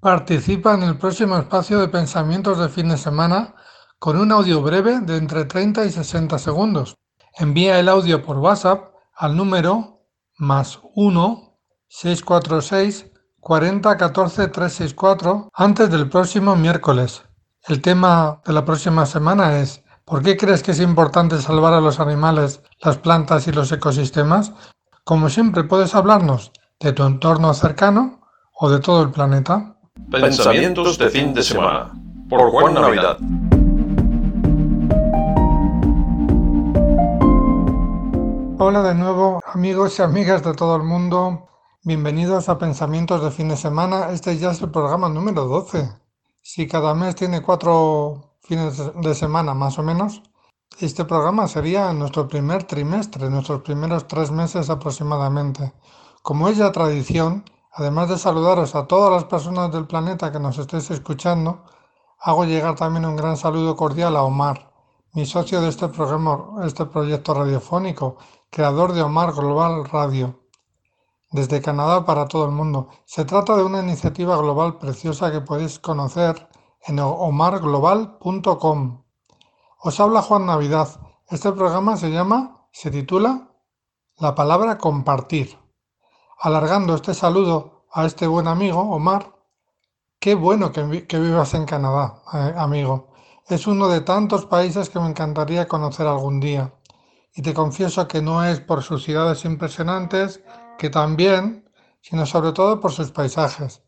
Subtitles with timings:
[0.00, 3.54] Participa en el próximo espacio de pensamientos de fin de semana
[3.98, 6.96] con un audio breve de entre 30 y 60 segundos.
[7.38, 10.06] Envía el audio por WhatsApp al número
[10.38, 11.58] más 1
[11.88, 13.10] 646
[13.40, 17.22] 40 14 364 antes del próximo miércoles.
[17.68, 21.80] El tema de la próxima semana es ¿Por qué crees que es importante salvar a
[21.82, 24.54] los animales, las plantas y los ecosistemas?
[25.04, 28.22] Como siempre puedes hablarnos de tu entorno cercano
[28.54, 29.76] o de todo el planeta.
[30.10, 31.92] Pensamientos de fin de semana
[32.28, 33.16] por Juan Navidad.
[38.58, 41.48] Hola de nuevo amigos y amigas de todo el mundo.
[41.84, 44.10] Bienvenidos a Pensamientos de fin de semana.
[44.10, 45.88] Este ya es el programa número 12.
[46.42, 50.22] Si cada mes tiene cuatro fines de semana más o menos,
[50.80, 55.72] este programa sería nuestro primer trimestre, nuestros primeros tres meses aproximadamente.
[56.22, 60.58] Como es ya tradición, Además de saludaros a todas las personas del planeta que nos
[60.58, 61.64] estéis escuchando,
[62.18, 64.72] hago llegar también un gran saludo cordial a Omar,
[65.12, 68.16] mi socio de este programa, este proyecto radiofónico,
[68.50, 70.40] creador de Omar Global Radio,
[71.30, 72.88] desde Canadá para todo el mundo.
[73.04, 76.48] Se trata de una iniciativa global preciosa que podéis conocer
[76.86, 79.04] en omarglobal.com.
[79.82, 80.88] Os habla Juan Navidad.
[81.28, 83.52] Este programa se llama, se titula
[84.16, 85.56] La palabra compartir.
[86.42, 89.30] Alargando este saludo a este buen amigo, Omar,
[90.18, 90.82] qué bueno que,
[91.18, 93.12] vivas en Canadá, eh, amigo.
[93.46, 96.72] Es uno de tantos países que me encantaría conocer algún día.
[97.34, 100.40] Y te confieso que no es por sus ciudades impresionantes,
[100.78, 101.68] que también,
[102.00, 103.82] sino sobre todo por sus paisajes.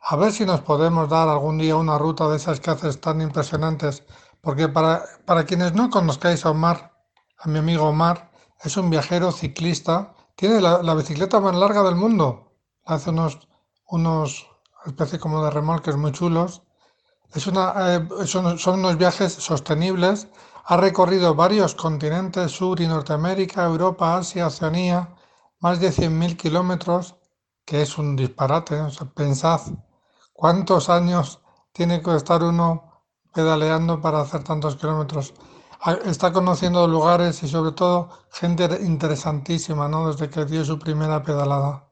[0.00, 3.20] A ver si nos podemos dar algún día una ruta de esas que haces tan
[3.20, 4.04] impresionantes,
[4.42, 6.92] porque para, para quienes no conozcáis a Omar,
[7.36, 8.30] a mi amigo Omar,
[8.62, 12.52] es un viajero ciclista tiene la, bicicleta más larga del mundo.
[12.84, 13.48] Hace unos,
[13.88, 14.46] unos
[15.20, 16.62] como de remolques muy chulos.
[17.34, 20.28] Es una, eh, son, son unos viajes sostenibles.
[20.66, 25.14] Ha recorrido varios continentes, Sur y Norteamérica, Europa, Asia, Oceanía,
[25.60, 27.16] más de 100.000 kilómetros,
[27.64, 28.76] que es un disparate.
[29.14, 29.60] pensad
[30.32, 31.40] cuántos años
[31.72, 35.34] tiene que estar uno pedaleando para hacer tantos kilómetros
[36.04, 40.08] está conociendo lugares y sobre todo gente interesantísima, ¿no?
[40.08, 41.88] Desde que dio su primera pedalada.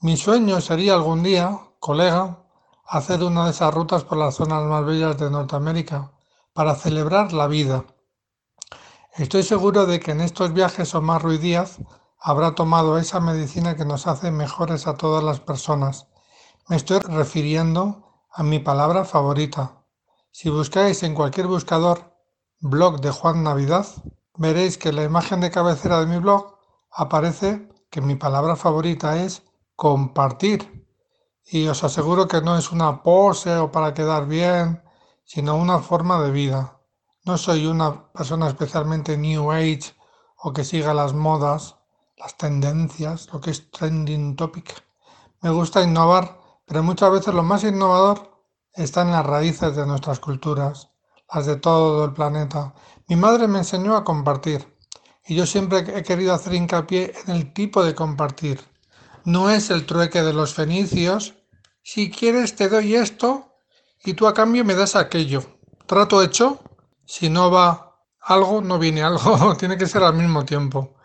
[0.00, 2.44] Mi sueño sería algún día, colega,
[2.86, 6.12] hacer una de esas rutas por las zonas más bellas de Norteamérica
[6.52, 7.84] para celebrar la vida.
[9.14, 11.78] Estoy seguro de que en estos viajes Omar Ruiz Díaz
[12.18, 16.08] habrá tomado esa medicina que nos hace mejores a todas las personas.
[16.68, 19.84] Me estoy refiriendo a mi palabra favorita.
[20.30, 22.11] Si buscáis en cualquier buscador
[22.62, 23.86] blog de Juan Navidad,
[24.36, 26.58] veréis que en la imagen de cabecera de mi blog
[26.92, 29.42] aparece que mi palabra favorita es
[29.74, 30.86] compartir.
[31.44, 34.80] Y os aseguro que no es una pose o para quedar bien,
[35.24, 36.78] sino una forma de vida.
[37.24, 39.96] No soy una persona especialmente New Age
[40.36, 41.76] o que siga las modas,
[42.16, 44.84] las tendencias, lo que es trending topic.
[45.40, 48.30] Me gusta innovar, pero muchas veces lo más innovador
[48.72, 50.91] está en las raíces de nuestras culturas
[51.32, 52.74] las de todo el planeta.
[53.08, 54.66] Mi madre me enseñó a compartir
[55.26, 58.60] y yo siempre he querido hacer hincapié en el tipo de compartir.
[59.24, 61.34] No es el trueque de los fenicios.
[61.82, 63.54] Si quieres te doy esto
[64.04, 65.42] y tú a cambio me das aquello.
[65.86, 66.60] Trato hecho.
[67.06, 69.56] Si no va algo, no viene algo.
[69.58, 70.96] Tiene que ser al mismo tiempo.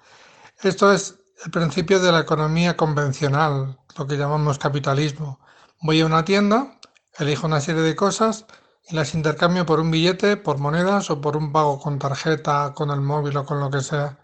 [0.61, 5.39] Esto es el principio de la economía convencional, lo que llamamos capitalismo.
[5.81, 6.79] Voy a una tienda,
[7.19, 8.45] elijo una serie de cosas
[8.89, 13.01] las intercambio por un billete, por monedas o por un pago con tarjeta, con el
[13.01, 14.19] móvil o con lo que sea.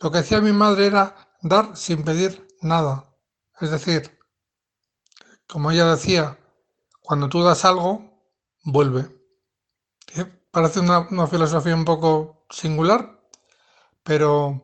[0.00, 3.10] Lo que hacía mi madre era dar sin pedir nada.
[3.60, 4.18] Es decir,
[5.48, 6.38] como ella decía,
[7.00, 8.20] cuando tú das algo,
[8.64, 9.08] vuelve.
[10.50, 13.20] Parece una, filosofía un poco singular,
[14.02, 14.62] pero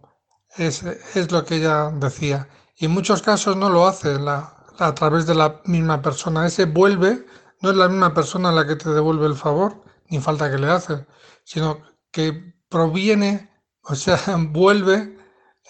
[0.57, 0.83] es,
[1.31, 2.49] lo que ella decía.
[2.77, 4.17] Y en muchos casos no lo hace
[4.79, 6.47] a través de la misma persona.
[6.47, 7.27] Ese vuelve
[7.63, 10.69] no es la misma persona la que te devuelve el favor, ni falta que le
[10.69, 11.07] hace,
[11.45, 11.81] sino
[12.11, 13.51] que proviene,
[13.83, 14.19] o sea,
[14.51, 15.17] vuelve,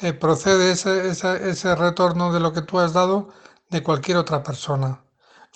[0.00, 3.28] eh, procede ese, ese, retorno de lo que tú has dado
[3.70, 5.04] de cualquier otra persona.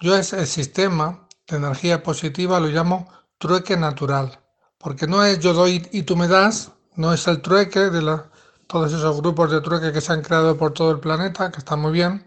[0.00, 3.08] Yo ese sistema de energía positiva lo llamo
[3.38, 4.38] trueque natural,
[4.78, 8.30] porque no es yo doy y tú me das, no es el trueque de la,
[8.66, 11.76] todos esos grupos de trueque que se han creado por todo el planeta, que está
[11.76, 12.26] muy bien,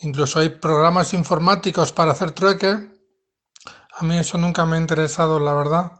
[0.00, 2.90] Incluso hay programas informáticos para hacer trueque.
[3.98, 5.92] A mí eso nunca me ha interesado, la verdad,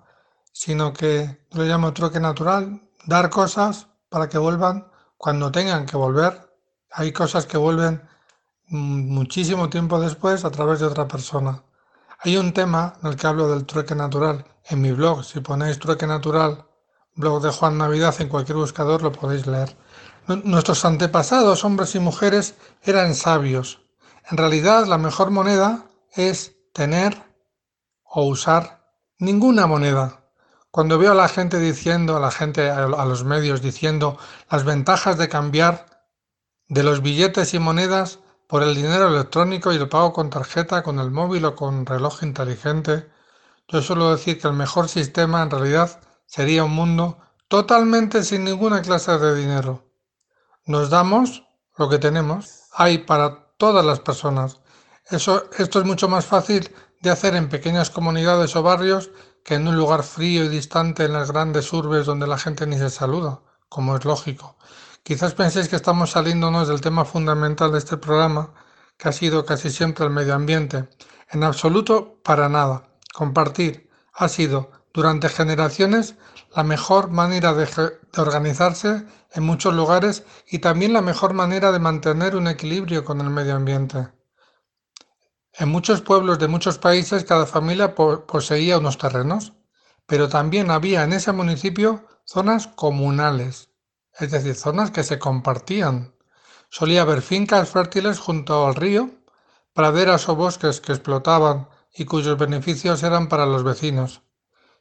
[0.52, 6.52] sino que lo llamo trueque natural, dar cosas para que vuelvan cuando tengan que volver.
[6.90, 8.02] Hay cosas que vuelven
[8.68, 11.62] muchísimo tiempo después a través de otra persona.
[12.20, 14.44] Hay un tema en el que hablo del trueque natural.
[14.64, 16.66] En mi blog, si ponéis trueque natural,
[17.14, 19.76] blog de Juan Navidad en cualquier buscador, lo podéis leer.
[20.26, 23.80] Nuestros antepasados, hombres y mujeres, eran sabios.
[24.30, 27.22] En realidad, la mejor moneda es tener
[28.04, 30.20] o usar ninguna moneda.
[30.70, 34.16] Cuando veo a la gente diciendo, a la gente, a los medios diciendo
[34.50, 36.06] las ventajas de cambiar
[36.68, 40.98] de los billetes y monedas por el dinero electrónico y el pago con tarjeta, con
[40.98, 43.10] el móvil o con reloj inteligente,
[43.68, 46.00] yo suelo decir que el mejor sistema en realidad
[46.32, 49.84] sería un mundo totalmente sin ninguna clase de dinero.
[50.64, 51.44] Nos damos
[51.76, 54.62] lo que tenemos, hay para todas las personas.
[55.10, 59.10] Eso, esto es mucho más fácil de hacer en pequeñas comunidades o barrios
[59.44, 62.78] que en un lugar frío y distante en las grandes urbes donde la gente ni
[62.78, 64.56] se saluda, como es lógico.
[65.02, 68.54] Quizás penséis que estamos saliéndonos del tema fundamental de este programa,
[68.96, 70.88] que ha sido casi siempre el medio ambiente.
[71.28, 72.88] En absoluto, para nada.
[73.12, 76.16] Compartir ha sido, durante generaciones,
[76.54, 77.68] la mejor manera de,
[78.16, 83.30] organizarse en muchos lugares y también la mejor manera de mantener un equilibrio con el
[83.30, 84.08] medio ambiente.
[85.54, 89.54] En muchos pueblos de muchos países cada familia poseía unos terrenos,
[90.06, 93.70] pero también había en ese municipio zonas comunales,
[94.18, 96.14] es decir, zonas que se compartían.
[96.70, 99.10] Solía haber fincas fértiles junto al río,
[99.74, 104.22] praderas o bosques que explotaban y cuyos beneficios eran para los vecinos.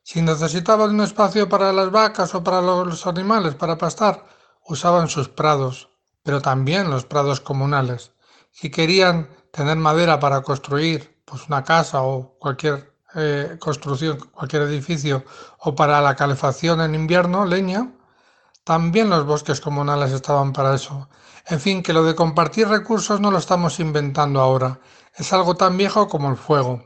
[0.04, 4.26] Si necesitaban un espacio para las vacas o para los animales para pastar,
[4.66, 5.90] usaban sus prados,
[6.24, 8.12] pero también los prados comunales.
[8.52, 15.24] Si querían tener madera para construir pues una casa o cualquier eh, construcción, cualquier edificio
[15.60, 17.92] o para la calefacción en invierno, leña,
[18.64, 21.10] también los bosques comunales estaban para eso.
[21.48, 24.80] En fin, que lo de compartir recursos no lo estamos inventando ahora.
[25.16, 26.84] Es algo tan viejo como el fuego.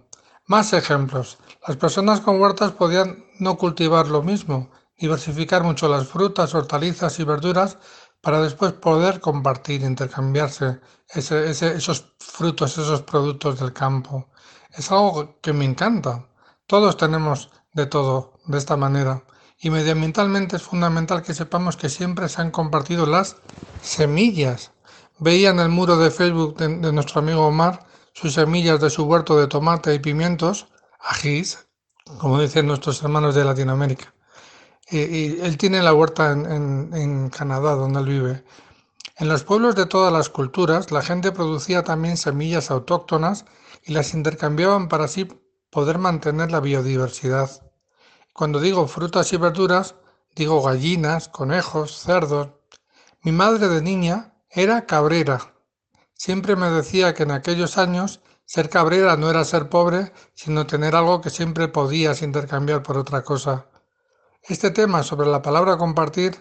[0.47, 1.37] Más ejemplos.
[1.67, 7.23] Las personas con huertas podían no cultivar lo mismo, diversificar mucho las frutas, hortalizas y
[7.23, 7.77] verduras
[8.21, 10.79] para después poder compartir, intercambiarse
[11.13, 14.29] esos frutos, esos productos del campo.
[14.71, 16.27] Es algo que me encanta.
[16.67, 19.23] Todos tenemos de todo de esta manera.
[19.59, 23.37] Y medioambientalmente es fundamental que sepamos que siempre se han compartido las
[23.81, 24.71] semillas.
[25.17, 29.37] Veía en el muro de Facebook de, nuestro amigo Omar sus semillas de su huerto
[29.37, 30.67] de tomate y pimientos,
[31.05, 31.67] ajís,
[32.19, 34.13] como dicen nuestros hermanos de Latinoamérica.
[34.89, 38.43] Y, él tiene la huerta en, Canadá, donde él vive.
[39.17, 43.45] En los pueblos de todas las culturas, la gente producía también semillas autóctonas
[43.83, 45.27] y las intercambiaban para así
[45.69, 47.49] poder mantener la biodiversidad.
[48.33, 49.95] Cuando digo frutas y verduras,
[50.35, 52.49] digo gallinas, conejos, cerdos.
[53.21, 55.53] Mi madre de niña era cabrera.
[56.13, 60.95] Siempre me decía que en aquellos años ser cabrera no era ser pobre, sino tener
[60.95, 63.65] algo que siempre podías intercambiar por otra cosa.
[64.43, 66.37] Este tema sobre la palabra compartir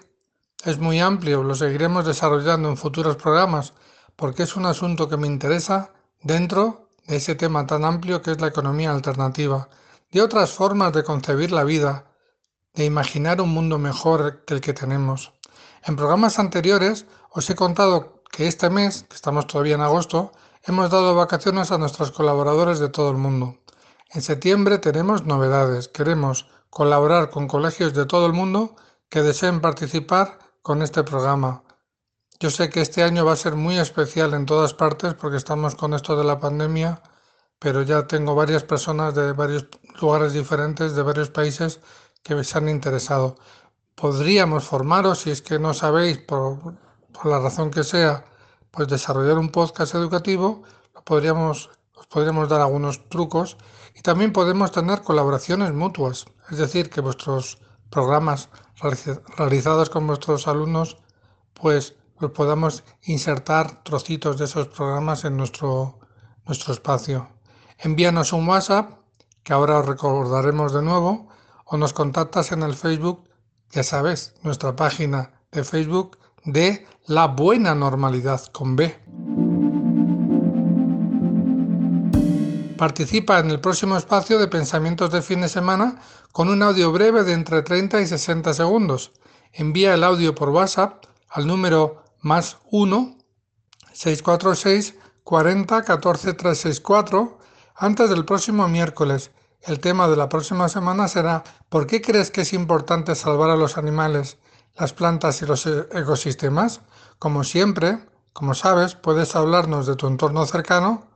[0.64, 3.72] es muy amplio, lo seguiremos desarrollando en futuros programas,
[4.16, 5.92] porque es un asunto que me interesa
[6.22, 9.68] dentro de ese tema tan amplio que es la economía alternativa,
[10.10, 12.06] de otras formas de concebir la vida,
[12.74, 15.32] de imaginar un mundo mejor que el que tenemos.
[15.82, 20.32] En programas anteriores os he contado que este mes, que estamos todavía en agosto,
[20.66, 23.58] hemos dado vacaciones a nuestros colaboradores de todo el mundo.
[24.10, 25.88] En septiembre tenemos novedades.
[25.88, 28.74] Queremos colaborar con colegios de todo el mundo
[29.10, 31.62] que deseen participar con este programa.
[32.40, 35.74] Yo sé que este año va a ser muy especial en todas partes porque estamos
[35.74, 37.02] con esto de la pandemia,
[37.58, 39.68] pero ya tengo varias personas de varios
[40.00, 41.80] lugares diferentes, de varios países,
[42.22, 43.36] que se han interesado.
[43.94, 46.58] Podríamos formaros, si es que no sabéis, por,
[47.12, 48.24] por la razón que sea,
[48.74, 50.64] pues desarrollar un podcast educativo,
[51.04, 53.56] podríamos, os podríamos dar algunos trucos
[53.94, 56.26] y también podemos tener colaboraciones mutuas.
[56.50, 57.58] Es decir, que vuestros
[57.90, 58.48] programas
[59.36, 60.96] realizados con vuestros alumnos,
[61.54, 61.94] pues,
[62.34, 66.00] podamos insertar trocitos de esos programas en nuestro,
[66.46, 67.28] nuestro espacio.
[67.78, 68.90] Envíanos un WhatsApp,
[69.44, 71.28] que ahora os recordaremos de nuevo,
[71.66, 73.28] o nos contactas en el Facebook,
[73.70, 78.94] ya sabes, nuestra página de Facebook de La Buena Normalidad con B.
[82.76, 87.24] Participa en el próximo espacio de pensamientos de fin de semana con un audio breve
[87.24, 89.12] de entre 30 y 60 segundos.
[89.52, 93.16] Envía el audio por WhatsApp al número más 1
[93.92, 97.38] 646 40 14 364
[97.76, 99.30] antes del próximo miércoles.
[99.62, 103.56] El tema de la próxima semana será ¿Por qué crees que es importante salvar a
[103.56, 104.36] los animales,
[104.76, 106.80] las plantas y los e-, ecosistemas?
[107.18, 107.98] Como siempre,
[108.32, 111.06] como sabes, puedes hablarnos de tu entorno cercano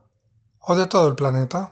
[0.61, 1.71] o de todo el planeta.